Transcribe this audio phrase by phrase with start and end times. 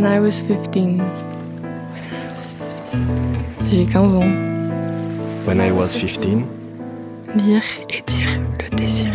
[0.00, 1.02] When I was 15.
[3.70, 4.32] J'ai 15 ans.
[5.44, 6.46] When I was 15.
[7.36, 9.12] Lire et dire le désir.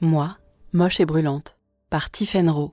[0.00, 0.38] Moi,
[0.72, 1.58] moche et brûlante,
[1.90, 2.70] par Tiffen Rowe.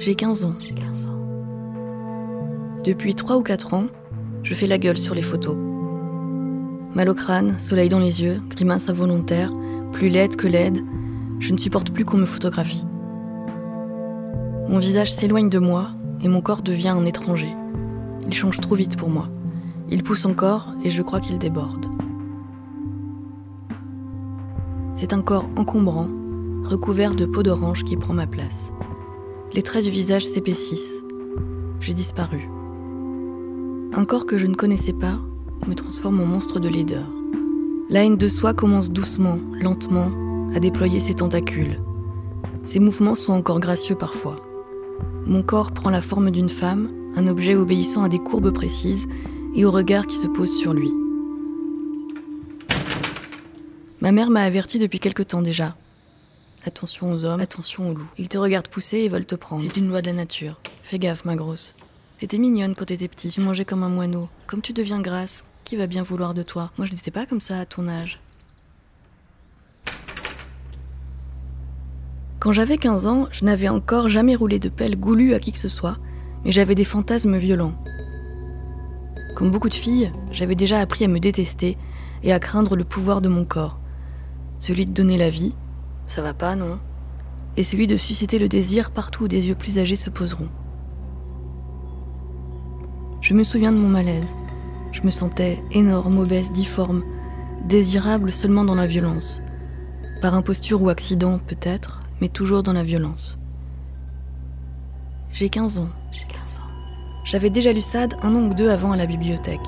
[0.00, 0.54] J'ai 15 ans.
[2.82, 3.86] Depuis 3 ou 4 ans,
[4.42, 5.56] je fais la gueule sur les photos.
[6.96, 9.52] Mal au crâne, soleil dans les yeux, grimace involontaire,
[9.94, 10.84] plus laide que laide,
[11.38, 12.84] je ne supporte plus qu'on me photographie.
[14.68, 17.54] Mon visage s'éloigne de moi et mon corps devient un étranger.
[18.26, 19.28] Il change trop vite pour moi.
[19.90, 21.86] Il pousse encore et je crois qu'il déborde.
[24.94, 26.08] C'est un corps encombrant,
[26.64, 28.72] recouvert de peau d'orange qui prend ma place.
[29.52, 31.02] Les traits du visage s'épaississent.
[31.80, 32.48] J'ai disparu.
[33.92, 35.20] Un corps que je ne connaissais pas
[35.68, 37.06] me transforme en monstre de laideur.
[37.90, 40.08] La haine de soi commence doucement, lentement,
[40.54, 41.80] à déployer ses tentacules.
[42.64, 44.40] Ses mouvements sont encore gracieux parfois.
[45.26, 49.06] Mon corps prend la forme d'une femme, un objet obéissant à des courbes précises
[49.54, 50.90] et au regard qui se pose sur lui.
[54.00, 55.76] Ma mère m'a averti depuis quelque temps déjà.
[56.64, 58.08] Attention aux hommes, attention aux loups.
[58.16, 59.60] Ils te regardent pousser et veulent te prendre.
[59.60, 60.58] C'est une loi de la nature.
[60.82, 61.74] Fais gaffe, ma grosse.
[62.18, 63.32] T'étais mignonne quand t'étais petite.
[63.32, 64.28] Tu mangeais comme un moineau.
[64.46, 66.70] Comme tu deviens grasse, qui va bien vouloir de toi?
[66.78, 68.20] Moi, je n'étais pas comme ça à ton âge.
[72.38, 75.58] Quand j'avais 15 ans, je n'avais encore jamais roulé de pelle goulue à qui que
[75.58, 75.96] ce soit,
[76.44, 77.74] mais j'avais des fantasmes violents.
[79.34, 81.78] Comme beaucoup de filles, j'avais déjà appris à me détester
[82.22, 83.80] et à craindre le pouvoir de mon corps.
[84.58, 85.54] Celui de donner la vie,
[86.06, 86.78] ça va pas, non?
[87.56, 90.48] Et celui de susciter le désir partout où des yeux plus âgés se poseront.
[93.22, 94.34] Je me souviens de mon malaise.
[94.94, 97.02] Je me sentais énorme, obèse, difforme,
[97.66, 99.42] désirable seulement dans la violence.
[100.22, 103.36] Par imposture ou accident, peut-être, mais toujours dans la violence.
[105.32, 105.88] J'ai 15 ans.
[107.24, 109.66] J'avais déjà lu Sade un an ou deux avant à la bibliothèque.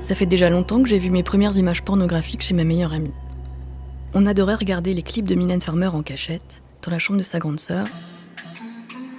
[0.00, 3.14] Ça fait déjà longtemps que j'ai vu mes premières images pornographiques chez ma meilleure amie.
[4.12, 7.38] On adorait regarder les clips de Mylène Farmer en cachette, dans la chambre de sa
[7.38, 7.86] grande sœur.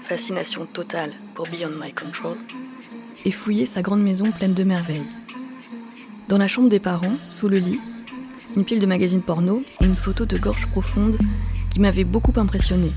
[0.04, 2.38] Fascination totale pour Beyond My Control.
[3.26, 5.06] Et fouiller sa grande maison pleine de merveilles.
[6.30, 7.80] Dans la chambre des parents, sous le lit,
[8.56, 11.18] une pile de magazines porno et une photo de gorge profonde
[11.70, 12.92] qui m'avait beaucoup impressionné.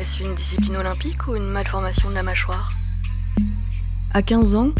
[0.00, 2.70] Est-ce une discipline olympique ou une malformation de la mâchoire?
[4.12, 4.70] À 15 ans,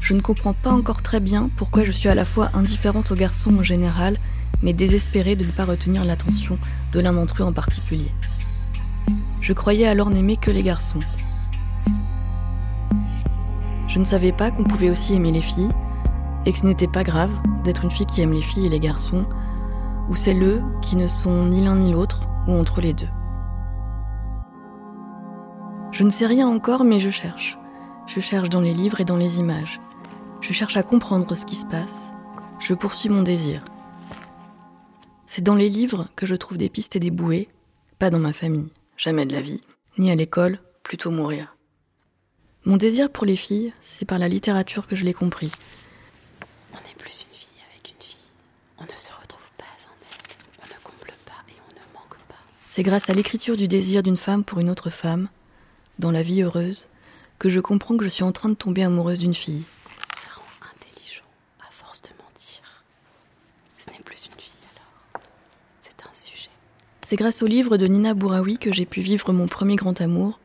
[0.00, 3.16] je ne comprends pas encore très bien pourquoi je suis à la fois indifférente aux
[3.16, 4.18] garçons en général,
[4.62, 6.58] mais désespérée de ne pas retenir l'attention
[6.92, 8.10] de l'un d'entre eux en particulier.
[9.40, 11.00] Je croyais alors n'aimer que les garçons.
[13.92, 15.68] Je ne savais pas qu'on pouvait aussi aimer les filles,
[16.46, 17.30] et que ce n'était pas grave
[17.62, 19.26] d'être une fille qui aime les filles et les garçons,
[20.08, 23.10] ou celles qui ne sont ni l'un ni l'autre, ou entre les deux.
[25.90, 27.58] Je ne sais rien encore, mais je cherche.
[28.06, 29.78] Je cherche dans les livres et dans les images.
[30.40, 32.12] Je cherche à comprendre ce qui se passe.
[32.60, 33.62] Je poursuis mon désir.
[35.26, 37.50] C'est dans les livres que je trouve des pistes et des bouées,
[37.98, 39.60] pas dans ma famille, jamais de la vie,
[39.98, 41.54] ni à l'école, plutôt mourir.
[42.64, 45.50] Mon désir pour les filles, c'est par la littérature que je l'ai compris.
[46.72, 48.24] On n'est plus une fille avec une fille.
[48.78, 50.62] On ne se retrouve pas en elle.
[50.62, 52.38] On ne comble pas et on ne manque pas.
[52.68, 55.28] C'est grâce à l'écriture du désir d'une femme pour une autre femme,
[55.98, 56.86] dans la vie heureuse,
[57.40, 59.64] que je comprends que je suis en train de tomber amoureuse d'une fille.
[60.24, 61.24] Ça rend intelligent
[61.68, 62.62] à force de mentir.
[63.76, 65.24] Ce n'est plus une fille alors.
[65.82, 66.50] C'est un sujet.
[67.04, 70.38] C'est grâce au livre de Nina Bouraoui que j'ai pu vivre mon premier grand amour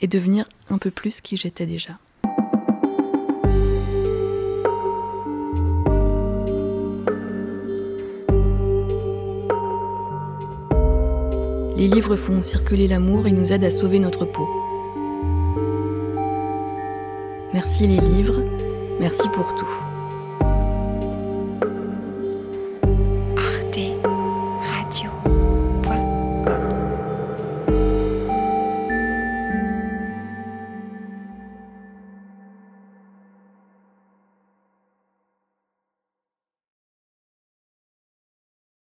[0.00, 1.98] et devenir un peu plus qui j'étais déjà.
[11.76, 14.48] Les livres font circuler l'amour et nous aident à sauver notre peau.
[17.52, 18.42] Merci les livres,
[19.00, 19.83] merci pour tout.